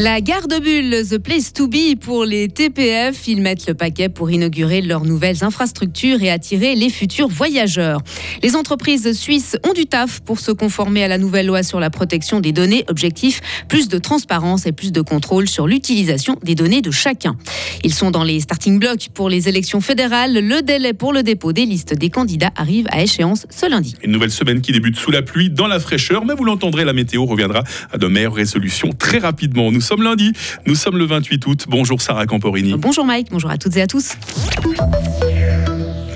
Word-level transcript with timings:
La 0.00 0.20
gare 0.20 0.46
de 0.46 0.60
Bulle, 0.60 1.04
The 1.08 1.18
Place 1.18 1.52
to 1.52 1.66
Be 1.66 1.98
pour 2.00 2.24
les 2.24 2.46
TPF. 2.46 3.26
Ils 3.26 3.40
mettent 3.40 3.66
le 3.66 3.74
paquet 3.74 4.08
pour 4.08 4.30
inaugurer 4.30 4.80
leurs 4.80 5.04
nouvelles 5.04 5.42
infrastructures 5.42 6.22
et 6.22 6.30
attirer 6.30 6.76
les 6.76 6.88
futurs 6.88 7.26
voyageurs. 7.26 8.00
Les 8.44 8.54
entreprises 8.54 9.10
suisses 9.18 9.56
ont 9.68 9.72
du 9.72 9.86
taf 9.86 10.20
pour 10.20 10.38
se 10.38 10.52
conformer 10.52 11.02
à 11.02 11.08
la 11.08 11.18
nouvelle 11.18 11.46
loi 11.46 11.64
sur 11.64 11.80
la 11.80 11.90
protection 11.90 12.38
des 12.38 12.52
données. 12.52 12.84
Objectif, 12.86 13.40
plus 13.66 13.88
de 13.88 13.98
transparence 13.98 14.66
et 14.66 14.72
plus 14.72 14.92
de 14.92 15.00
contrôle 15.00 15.48
sur 15.48 15.66
l'utilisation 15.66 16.38
des 16.44 16.54
données 16.54 16.80
de 16.80 16.92
chacun. 16.92 17.36
Ils 17.82 17.92
sont 17.92 18.12
dans 18.12 18.22
les 18.22 18.38
starting 18.38 18.78
blocks 18.78 19.08
pour 19.12 19.28
les 19.28 19.48
élections 19.48 19.80
fédérales. 19.80 20.32
Le 20.32 20.62
délai 20.62 20.92
pour 20.92 21.12
le 21.12 21.24
dépôt 21.24 21.52
des 21.52 21.66
listes 21.66 21.94
des 21.94 22.10
candidats 22.10 22.52
arrive 22.54 22.86
à 22.92 23.02
échéance 23.02 23.48
ce 23.50 23.68
lundi. 23.68 23.96
Une 24.04 24.12
nouvelle 24.12 24.30
semaine 24.30 24.60
qui 24.60 24.70
débute 24.70 24.96
sous 24.96 25.10
la 25.10 25.22
pluie, 25.22 25.50
dans 25.50 25.66
la 25.66 25.80
fraîcheur, 25.80 26.24
mais 26.24 26.34
vous 26.34 26.44
l'entendrez, 26.44 26.84
la 26.84 26.92
météo 26.92 27.24
reviendra 27.24 27.64
à 27.90 27.98
de 27.98 28.06
meilleures 28.06 28.34
résolutions 28.34 28.90
très 28.96 29.18
rapidement. 29.18 29.72
Sommes 29.88 30.02
lundi, 30.02 30.32
nous 30.66 30.74
sommes 30.74 30.98
le 30.98 31.06
28 31.06 31.46
août. 31.46 31.64
Bonjour 31.66 32.02
Sarah 32.02 32.26
Camporini. 32.26 32.74
Bonjour 32.76 33.06
Mike, 33.06 33.28
bonjour 33.30 33.50
à 33.50 33.56
toutes 33.56 33.76
et 33.76 33.82
à 33.82 33.86
tous. 33.86 34.16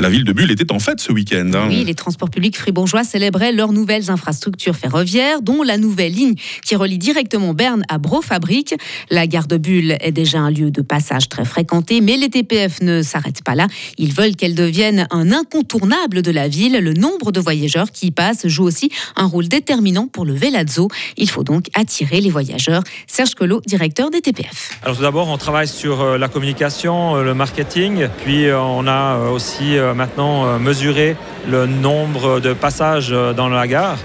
La 0.02 0.10
ville 0.10 0.24
de 0.24 0.32
Bulle 0.32 0.50
était 0.50 0.72
en 0.72 0.80
fête 0.80 0.98
ce 0.98 1.12
week-end. 1.12 1.48
Hein. 1.54 1.68
Oui, 1.68 1.84
les 1.84 1.94
transports 1.94 2.28
publics 2.28 2.56
fribourgeois 2.56 3.04
célébraient 3.04 3.52
leurs 3.52 3.72
nouvelles 3.72 4.10
infrastructures 4.10 4.74
ferroviaires, 4.74 5.42
dont 5.42 5.62
la 5.62 5.78
nouvelle 5.78 6.12
ligne 6.12 6.34
qui 6.66 6.74
relie 6.74 6.98
directement 6.98 7.54
Berne 7.54 7.84
à 7.88 7.98
Brofabrique. 7.98 8.74
La 9.10 9.28
gare 9.28 9.46
de 9.46 9.56
Bulle 9.56 9.96
est 10.00 10.10
déjà 10.10 10.40
un 10.40 10.50
lieu 10.50 10.72
de 10.72 10.82
passage 10.82 11.28
très 11.28 11.44
fréquenté, 11.44 12.00
mais 12.00 12.16
les 12.16 12.30
TPF 12.30 12.80
ne 12.80 13.00
s'arrêtent 13.02 13.44
pas 13.44 13.54
là. 13.54 13.68
Ils 13.96 14.12
veulent 14.12 14.34
qu'elle 14.34 14.56
devienne 14.56 15.06
un 15.12 15.30
incontournable 15.30 16.22
de 16.22 16.32
la 16.32 16.48
ville. 16.48 16.80
Le 16.82 16.94
nombre 16.94 17.30
de 17.30 17.38
voyageurs 17.38 17.92
qui 17.92 18.08
y 18.08 18.10
passent 18.10 18.48
joue 18.48 18.64
aussi 18.64 18.90
un 19.14 19.26
rôle 19.26 19.46
déterminant 19.46 20.08
pour 20.08 20.24
le 20.24 20.34
Velazzo. 20.34 20.88
Il 21.16 21.30
faut 21.30 21.44
donc 21.44 21.66
attirer 21.74 22.20
les 22.20 22.30
voyageurs. 22.30 22.82
Serge 23.06 23.36
Collot, 23.36 23.60
directeur 23.66 24.10
des 24.10 24.20
TPF. 24.20 24.80
Alors 24.82 24.96
tout 24.96 25.02
d'abord, 25.02 25.28
on 25.28 25.38
travaille 25.38 25.68
sur 25.68 26.00
euh, 26.00 26.18
la 26.18 26.26
communication, 26.26 27.14
euh, 27.14 27.22
le 27.22 27.34
marketing, 27.34 28.08
puis 28.24 28.46
euh, 28.46 28.60
on 28.60 28.88
a 28.88 29.30
aussi 29.30 29.76
maintenant 29.94 30.46
euh, 30.46 30.58
mesurer 30.58 31.16
le 31.48 31.66
nombre 31.66 32.40
de 32.40 32.52
passages 32.52 33.10
euh, 33.12 33.32
dans 33.32 33.48
la 33.48 33.66
gare. 33.66 33.98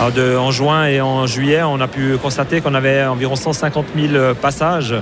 en 0.00 0.50
juin 0.50 0.86
et 0.86 1.00
en 1.00 1.26
juillet, 1.26 1.62
on 1.62 1.80
a 1.80 1.88
pu 1.88 2.16
constater 2.18 2.60
qu'on 2.60 2.74
avait 2.74 3.04
environ 3.04 3.34
150 3.34 3.86
000 3.96 4.34
passages, 4.40 4.94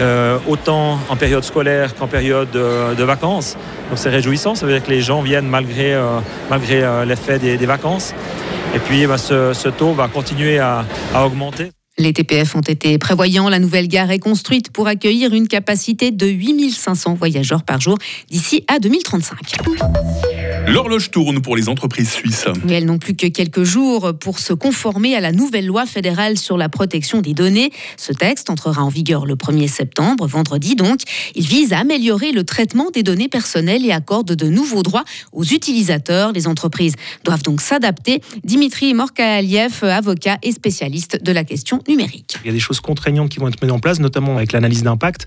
euh, 0.00 0.38
autant 0.48 0.98
en 1.10 1.16
période 1.16 1.44
scolaire 1.44 1.94
qu'en 1.94 2.06
période 2.06 2.50
de, 2.50 3.04
vacances. 3.04 3.56
Donc 3.90 3.98
c'est 3.98 4.10
réjouissant, 4.10 4.54
ça 4.54 4.64
veut 4.64 4.72
dire 4.72 4.84
que 4.84 4.90
les 4.90 5.02
gens 5.02 5.20
viennent 5.20 5.48
malgré, 5.48 5.94
malgré 6.48 7.04
l'effet 7.04 7.38
des, 7.38 7.66
vacances. 7.66 8.14
Et 8.74 8.78
puis 8.78 9.06
bah, 9.06 9.18
ce, 9.18 9.68
taux 9.68 9.92
va 9.92 10.08
continuer 10.08 10.58
à 10.58 10.84
augmenter. 11.14 11.72
Les 12.02 12.12
TPF 12.12 12.56
ont 12.56 12.62
été 12.62 12.98
prévoyants. 12.98 13.48
La 13.48 13.60
nouvelle 13.60 13.86
gare 13.86 14.10
est 14.10 14.18
construite 14.18 14.72
pour 14.72 14.88
accueillir 14.88 15.32
une 15.34 15.46
capacité 15.46 16.10
de 16.10 16.26
8500 16.26 17.14
voyageurs 17.14 17.62
par 17.62 17.80
jour 17.80 17.96
d'ici 18.28 18.64
à 18.66 18.80
2035. 18.80 19.36
L'horloge 20.68 21.10
tourne 21.10 21.42
pour 21.42 21.56
les 21.56 21.68
entreprises 21.68 22.10
suisses. 22.10 22.46
Mais 22.64 22.74
elles 22.74 22.86
n'ont 22.86 22.98
plus 22.98 23.14
que 23.14 23.26
quelques 23.26 23.64
jours 23.64 24.12
pour 24.18 24.38
se 24.38 24.52
conformer 24.52 25.16
à 25.16 25.20
la 25.20 25.32
nouvelle 25.32 25.66
loi 25.66 25.86
fédérale 25.86 26.38
sur 26.38 26.56
la 26.56 26.68
protection 26.68 27.20
des 27.20 27.34
données. 27.34 27.70
Ce 27.96 28.12
texte 28.12 28.48
entrera 28.48 28.82
en 28.82 28.88
vigueur 28.88 29.26
le 29.26 29.34
1er 29.34 29.66
septembre, 29.66 30.26
vendredi 30.26 30.76
donc. 30.76 31.00
Il 31.34 31.44
vise 31.46 31.72
à 31.72 31.80
améliorer 31.80 32.30
le 32.30 32.44
traitement 32.44 32.90
des 32.90 33.02
données 33.02 33.28
personnelles 33.28 33.84
et 33.84 33.90
accorde 33.90 34.34
de 34.34 34.46
nouveaux 34.46 34.82
droits 34.82 35.04
aux 35.32 35.44
utilisateurs. 35.44 36.32
Les 36.32 36.46
entreprises 36.46 36.94
doivent 37.24 37.42
donc 37.42 37.60
s'adapter. 37.60 38.20
Dimitri 38.44 38.94
Morkaeliev, 38.94 39.82
avocat 39.82 40.38
et 40.42 40.52
spécialiste 40.52 41.22
de 41.22 41.32
la 41.32 41.42
question 41.42 41.80
numérique. 41.88 42.36
Il 42.44 42.46
y 42.46 42.50
a 42.50 42.54
des 42.54 42.60
choses 42.60 42.80
contraignantes 42.80 43.30
qui 43.30 43.40
vont 43.40 43.48
être 43.48 43.62
mises 43.62 43.72
en 43.72 43.80
place, 43.80 43.98
notamment 43.98 44.36
avec 44.36 44.52
l'analyse 44.52 44.84
d'impact. 44.84 45.26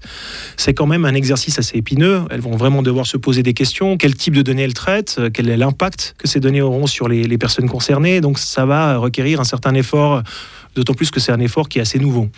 C'est 0.56 0.74
quand 0.74 0.88
même 0.88 1.06
un 1.06 1.14
exercice 1.14 1.60
assez 1.60 1.78
épineux. 1.78 2.24
Elles 2.32 2.42
vont 2.42 2.56
vraiment 2.56 2.82
devoir 2.82 3.06
se 3.06 3.18
poser 3.18 3.44
des 3.44 3.54
questions. 3.54 3.98
Quel 3.98 4.16
type 4.16 4.34
de 4.34 4.42
données 4.42 4.64
elles 4.64 4.74
traitent? 4.74 5.20
Euh, 5.26 5.30
quel 5.34 5.50
est 5.50 5.58
l'impact 5.58 6.16
que 6.18 6.28
ces 6.28 6.40
données 6.40 6.62
auront 6.62 6.88
sur 6.88 7.08
les, 7.08 7.38
personnes 7.38 7.70
concernées. 7.70 8.22
Donc 8.22 8.40
ça 8.40 8.66
va 8.66 8.98
requérir 8.98 9.40
un 9.40 9.44
certain 9.44 9.74
effort, 9.74 10.24
d'autant 10.76 10.94
plus 10.94 11.12
que 11.12 11.20
c'est 11.20 11.32
un 11.32 11.40
effort 11.40 11.68
qui 11.68 11.80
est 11.80 11.82
assez 11.82 12.00
nouveau 12.00 12.30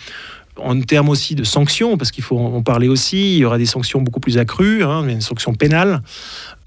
en 0.60 0.82
termes 0.82 1.10
aussi 1.10 1.36
de 1.36 1.44
sanctions, 1.44 1.98
parce 1.98 2.12
qu'il 2.12 2.24
faut 2.24 2.38
en 2.38 2.64
parler 2.64 2.88
aussi, 2.88 3.36
il 3.36 3.38
y 3.38 3.46
aura 3.46 3.60
des 3.60 3.68
sanctions 3.68 4.02
beaucoup 4.02 4.20
plus 4.20 4.40
accrues, 4.40 4.84
hein, 4.84 5.04
des 5.06 5.22
sanctions 5.22 5.54
pénales. 5.54 6.02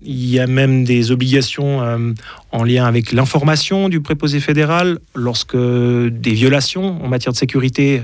Il 0.02 0.26
y 0.26 0.38
a 0.38 0.46
même 0.46 0.84
des 0.84 1.10
obligations 1.10 1.82
euh, 1.82 2.12
en 2.52 2.62
lien 2.62 2.86
avec 2.86 3.12
l'information 3.12 3.88
du 3.88 4.00
préposé 4.00 4.38
fédéral 4.38 4.98
lorsque 5.14 5.56
des 5.56 6.32
violations 6.32 7.04
en 7.04 7.08
matière 7.08 7.32
de 7.32 7.38
sécurité 7.38 8.02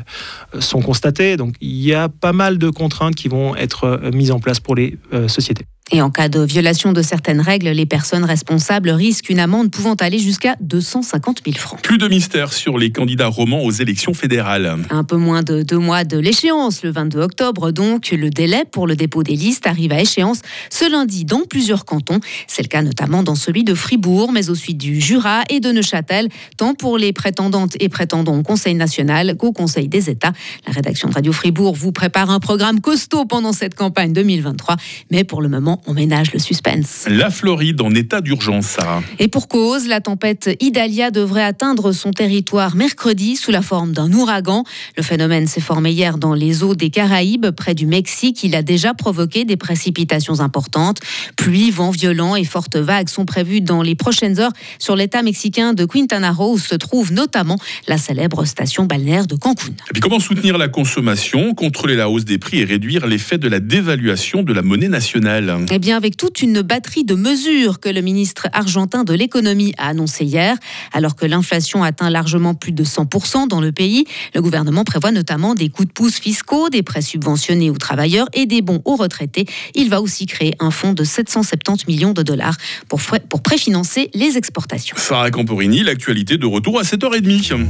euh, 0.54 0.60
sont 0.60 0.82
constatées. 0.82 1.36
Donc 1.36 1.54
il 1.60 1.80
y 1.80 1.94
a 1.94 2.08
pas 2.08 2.32
mal 2.32 2.58
de 2.58 2.68
contraintes 2.68 3.14
qui 3.14 3.28
vont 3.28 3.56
être 3.56 4.00
mises 4.12 4.30
en 4.30 4.40
place 4.40 4.60
pour 4.60 4.74
les 4.74 4.98
sociétés. 5.28 5.66
Et 5.92 6.02
en 6.02 6.10
cas 6.10 6.28
de 6.28 6.40
violation 6.40 6.92
de 6.92 7.00
certaines 7.00 7.40
règles, 7.40 7.68
les 7.68 7.86
personnes 7.86 8.24
responsables 8.24 8.90
risquent 8.90 9.30
une 9.30 9.38
amende 9.38 9.70
pouvant 9.70 9.94
aller 9.94 10.18
jusqu'à 10.18 10.56
250 10.60 11.42
000 11.44 11.56
francs. 11.56 11.80
Plus 11.80 11.96
de 11.96 12.08
mystère 12.08 12.52
sur 12.52 12.76
les 12.76 12.90
candidats 12.90 13.28
romans 13.28 13.62
aux 13.62 13.70
élections 13.70 14.12
fédérales. 14.12 14.78
Un 14.90 15.04
peu 15.04 15.16
moins 15.16 15.44
de 15.44 15.62
deux 15.62 15.78
mois 15.78 16.02
de 16.02 16.18
l'échéance, 16.18 16.82
le 16.82 16.90
22 16.90 17.20
octobre 17.20 17.70
donc, 17.70 18.10
le 18.10 18.30
délai 18.30 18.64
pour 18.72 18.88
le 18.88 18.96
dépôt 18.96 19.22
des 19.22 19.36
listes 19.36 19.68
arrive 19.68 19.92
à 19.92 20.00
échéance 20.00 20.40
ce 20.70 20.90
lundi 20.90 21.24
dans 21.24 21.42
plusieurs 21.48 21.84
cantons. 21.84 22.18
C'est 22.48 22.62
le 22.62 22.68
cas 22.68 22.82
notamment 22.82 23.22
dans 23.22 23.36
celui 23.36 23.62
de 23.62 23.74
Fribourg, 23.74 24.32
mais 24.32 24.50
aussi 24.50 24.74
du 24.74 25.00
Jura 25.00 25.42
et 25.50 25.60
de 25.60 25.70
Neuchâtel, 25.70 26.28
tant 26.56 26.74
pour 26.74 26.98
les 26.98 27.12
prétendantes 27.12 27.76
et 27.78 27.88
prétendants 27.88 28.36
au 28.36 28.42
Conseil 28.42 28.74
national 28.74 29.36
qu'au 29.36 29.52
Conseil 29.52 29.86
des 29.86 30.10
États. 30.10 30.32
La 30.66 30.72
rédaction 30.72 31.08
de 31.08 31.14
Radio 31.14 31.32
Fribourg 31.32 31.76
vous 31.76 31.92
prépare 31.92 32.30
un 32.30 32.40
programme 32.40 32.80
costaud 32.80 33.24
pendant 33.24 33.52
cette 33.52 33.76
campagne 33.76 34.12
2023, 34.12 34.74
mais 35.12 35.22
pour 35.22 35.42
le 35.42 35.48
moment, 35.48 35.75
on 35.86 35.94
ménage 35.94 36.32
le 36.32 36.38
suspense. 36.38 37.06
La 37.08 37.30
Floride 37.30 37.80
en 37.80 37.90
état 37.94 38.20
d'urgence, 38.20 38.66
Sarah. 38.66 39.02
Et 39.18 39.28
pour 39.28 39.48
cause, 39.48 39.86
la 39.86 40.00
tempête 40.00 40.50
Idalia 40.60 41.10
devrait 41.10 41.42
atteindre 41.42 41.92
son 41.92 42.10
territoire 42.10 42.76
mercredi 42.76 43.36
sous 43.36 43.50
la 43.50 43.62
forme 43.62 43.92
d'un 43.92 44.12
ouragan. 44.12 44.64
Le 44.96 45.02
phénomène 45.02 45.46
s'est 45.46 45.60
formé 45.60 45.90
hier 45.90 46.18
dans 46.18 46.34
les 46.34 46.62
eaux 46.62 46.74
des 46.74 46.90
Caraïbes, 46.90 47.50
près 47.50 47.74
du 47.74 47.86
Mexique. 47.86 48.42
Il 48.44 48.54
a 48.54 48.62
déjà 48.62 48.94
provoqué 48.94 49.44
des 49.44 49.56
précipitations 49.56 50.40
importantes. 50.40 50.98
Pluie, 51.36 51.70
vents 51.70 51.90
violents 51.90 52.36
et 52.36 52.44
fortes 52.44 52.76
vagues 52.76 53.08
sont 53.08 53.24
prévues 53.24 53.60
dans 53.60 53.82
les 53.82 53.94
prochaines 53.94 54.38
heures 54.38 54.52
sur 54.78 54.96
l'état 54.96 55.22
mexicain 55.22 55.74
de 55.74 55.84
Quintana 55.84 56.32
Roo, 56.32 56.54
où 56.54 56.58
se 56.58 56.74
trouve 56.74 57.12
notamment 57.12 57.58
la 57.88 57.98
célèbre 57.98 58.44
station 58.44 58.84
balnéaire 58.84 59.26
de 59.26 59.36
Cancun. 59.36 59.72
Et 59.72 59.92
puis 59.92 60.00
comment 60.00 60.20
soutenir 60.20 60.58
la 60.58 60.68
consommation, 60.68 61.54
contrôler 61.54 61.96
la 61.96 62.08
hausse 62.08 62.24
des 62.24 62.38
prix 62.38 62.60
et 62.60 62.64
réduire 62.64 63.06
l'effet 63.06 63.38
de 63.38 63.48
la 63.48 63.60
dévaluation 63.60 64.42
de 64.42 64.52
la 64.52 64.62
monnaie 64.62 64.88
nationale? 64.88 65.65
Eh 65.70 65.78
bien, 65.78 65.96
avec 65.96 66.16
toute 66.16 66.42
une 66.42 66.62
batterie 66.62 67.04
de 67.04 67.14
mesures 67.14 67.80
que 67.80 67.88
le 67.88 68.00
ministre 68.00 68.48
argentin 68.52 69.04
de 69.04 69.14
l'économie 69.14 69.74
a 69.78 69.88
annoncé 69.88 70.24
hier, 70.24 70.56
alors 70.92 71.16
que 71.16 71.26
l'inflation 71.26 71.82
atteint 71.82 72.10
largement 72.10 72.54
plus 72.54 72.72
de 72.72 72.84
100% 72.84 73.48
dans 73.48 73.60
le 73.60 73.72
pays, 73.72 74.04
le 74.34 74.42
gouvernement 74.42 74.84
prévoit 74.84 75.12
notamment 75.12 75.54
des 75.54 75.68
coups 75.68 75.88
de 75.88 75.92
pouce 75.92 76.18
fiscaux, 76.18 76.68
des 76.68 76.82
prêts 76.82 77.02
subventionnés 77.02 77.70
aux 77.70 77.76
travailleurs 77.76 78.28
et 78.32 78.46
des 78.46 78.62
bons 78.62 78.80
aux 78.84 78.96
retraités. 78.96 79.46
Il 79.74 79.90
va 79.90 80.00
aussi 80.00 80.26
créer 80.26 80.54
un 80.60 80.70
fonds 80.70 80.92
de 80.92 81.04
770 81.04 81.86
millions 81.88 82.12
de 82.12 82.22
dollars 82.22 82.56
pour, 82.88 83.00
pour 83.28 83.42
préfinancer 83.42 84.10
les 84.14 84.36
exportations. 84.36 84.96
Sarah 84.98 85.30
Camporini, 85.30 85.82
l'actualité 85.82 86.38
de 86.38 86.46
retour 86.46 86.78
à 86.78 86.82
7h30. 86.82 87.66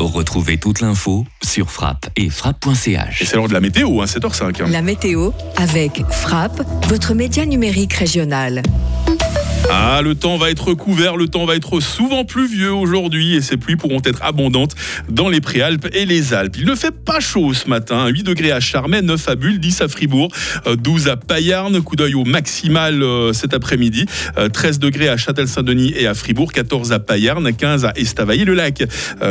Retrouvez 0.00 0.58
toute 0.58 0.80
l'info 0.80 1.26
sur 1.42 1.70
frappe 1.70 2.08
et 2.14 2.30
frappe.ch. 2.30 3.20
Et 3.20 3.24
c'est 3.24 3.36
l'heure 3.36 3.48
de 3.48 3.52
la 3.52 3.60
météo, 3.60 4.00
hein, 4.00 4.04
7h05. 4.04 4.70
La 4.70 4.82
météo 4.82 5.30
avec 5.56 6.02
Frappe, 6.10 6.62
votre 6.88 7.14
média 7.28 7.44
numérique 7.44 7.92
régional. 7.92 8.62
Ah, 9.70 10.00
le 10.02 10.14
temps 10.14 10.36
va 10.36 10.50
être 10.50 10.72
couvert, 10.74 11.16
le 11.16 11.28
temps 11.28 11.44
va 11.44 11.54
être 11.54 11.80
souvent 11.80 12.24
pluvieux 12.24 12.72
aujourd'hui 12.72 13.34
et 13.34 13.42
ces 13.42 13.56
pluies 13.56 13.76
pourront 13.76 14.00
être 14.04 14.22
abondantes 14.22 14.74
dans 15.10 15.28
les 15.28 15.40
Préalpes 15.40 15.88
et 15.92 16.06
les 16.06 16.32
Alpes. 16.32 16.56
Il 16.58 16.66
ne 16.66 16.74
fait 16.74 16.90
pas 16.90 17.20
chaud 17.20 17.52
ce 17.52 17.68
matin, 17.68 18.06
8 18.06 18.22
degrés 18.22 18.52
à 18.52 18.60
Charmey, 18.60 19.02
9 19.02 19.28
à 19.28 19.34
Bulle, 19.34 19.58
10 19.58 19.82
à 19.82 19.88
Fribourg, 19.88 20.30
12 20.66 21.06
euh, 21.06 21.12
à 21.12 21.16
Payarn, 21.16 21.82
coup 21.82 21.96
d'œil 21.96 22.14
au 22.14 22.24
maximal 22.24 23.02
euh, 23.02 23.32
cet 23.32 23.52
après-midi, 23.52 24.06
13 24.52 24.76
euh, 24.76 24.78
degrés 24.78 25.08
à 25.08 25.16
Châtel-Saint-Denis 25.16 25.92
et 25.96 26.06
à 26.06 26.14
Fribourg, 26.14 26.52
14 26.52 26.92
à 26.92 26.98
Payarn, 26.98 27.52
15 27.52 27.84
à 27.84 27.92
Estavayer-le-Lac. 27.96 28.84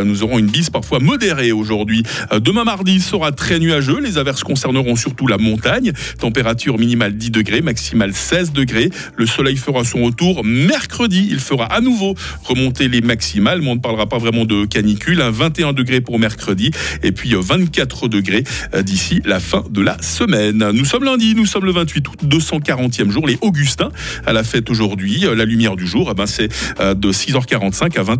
Nous 0.04 0.24
aurons 0.24 0.38
une 0.38 0.48
bise 0.48 0.70
parfois 0.70 1.00
modérée 1.00 1.52
aujourd'hui. 1.52 2.04
Demain 2.40 2.64
mardi 2.64 3.00
sera 3.00 3.32
très 3.32 3.60
nuageux, 3.60 4.00
les 4.00 4.18
averses 4.18 4.44
concerneront 4.44 4.96
surtout 4.96 5.28
la 5.28 5.38
montagne, 5.38 5.94
température 6.20 6.78
minimale 6.78 7.16
10 7.16 7.32
degrés, 7.32 7.62
maximale 7.62 8.14
16 8.14 8.52
degrés. 8.52 8.90
Le 9.16 9.26
soleil 9.26 9.58
fera 9.58 9.84
son 9.84 10.04
retour 10.04 10.17
mercredi. 10.44 11.28
Il 11.30 11.40
fera 11.40 11.66
à 11.66 11.81
nouveau 11.81 12.16
remonter 12.44 12.88
les 12.88 13.02
maximales, 13.02 13.62
mais 13.62 13.69
on 13.69 13.75
ne 13.75 13.80
parlera 13.80 14.08
pas 14.08 14.18
vraiment 14.18 14.46
de 14.46 14.66
canicule. 14.66 15.22
21 15.22 15.74
degrés 15.74 16.02
pour 16.02 16.19
mercredi 16.19 16.72
et 17.04 17.12
puis 17.12 17.34
24 17.34 18.06
euh, 18.06 18.10
degrés 18.10 18.44
euh, 18.74 18.81
d'ici 18.81 19.22
la 19.25 19.40
fin 19.40 19.64
de 19.69 19.81
la 19.81 20.02
semaine. 20.02 20.72
Nous 20.72 20.86
sommes 20.86 21.04
lundi, 21.04 21.36
nous 21.36 21.46
sommes 21.46 21.66
le 21.66 21.72
28 21.72 22.08
août, 22.08 22.19
240e 22.25 23.10
jour. 23.10 23.28
Les 23.28 23.38
Augustins 23.42 23.90
à 24.25 24.34
la 24.34 24.44
fête 24.44 24.69
aujourd'hui. 24.69 25.25
Euh, 25.25 25.36
la 25.36 25.46
lumière 25.46 25.75
du 25.75 25.88
jour, 25.88 26.10
eh 26.12 26.16
ben 26.16 26.25
c'est 26.25 26.48
de 26.80 27.12
6h45 27.12 27.98
à 27.98 28.04
20h. 28.04 28.16